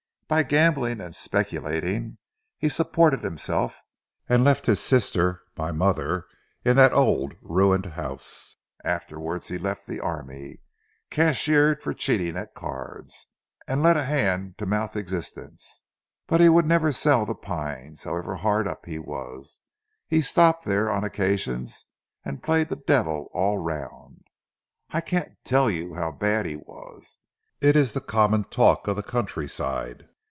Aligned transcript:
By 0.31 0.43
gambling 0.43 1.01
and 1.01 1.13
speculating 1.13 2.17
he 2.57 2.69
supported 2.69 3.19
himself, 3.21 3.81
and 4.29 4.45
left 4.45 4.65
his 4.65 4.79
sister, 4.79 5.43
my 5.57 5.73
mother, 5.73 6.25
in 6.63 6.77
that 6.77 6.93
old 6.93 7.33
ruined 7.41 7.85
house. 7.85 8.55
Afterwards 8.85 9.49
he 9.49 9.57
left 9.57 9.87
the 9.87 9.99
army 9.99 10.61
cashiered 11.09 11.83
for 11.83 11.93
cheating 11.93 12.37
at 12.37 12.55
cards, 12.55 13.27
and 13.67 13.83
led 13.83 13.97
a 13.97 14.05
hand 14.05 14.57
to 14.59 14.65
mouth 14.65 14.95
existence. 14.95 15.81
But 16.27 16.39
he 16.39 16.47
would 16.47 16.65
never 16.65 16.93
sell 16.93 17.25
'The 17.25 17.35
Pines,' 17.35 18.05
however 18.05 18.37
hard 18.37 18.69
up 18.69 18.85
he 18.85 18.99
was. 18.99 19.59
He 20.07 20.21
stopped 20.21 20.63
there 20.63 20.89
on 20.89 21.03
occasions, 21.03 21.87
and 22.23 22.41
played 22.41 22.69
the 22.69 22.77
devil 22.77 23.29
all 23.33 23.57
round. 23.57 24.23
I 24.91 25.01
can't 25.01 25.33
tell 25.43 25.69
you 25.69 25.95
how 25.95 26.09
bad 26.13 26.45
he 26.45 26.55
was. 26.55 27.17
It 27.59 27.75
is 27.75 27.91
the 27.91 27.99
common 27.99 28.45
talk 28.45 28.87
of 28.87 28.95
the 28.95 29.03
countryside. 29.03 30.07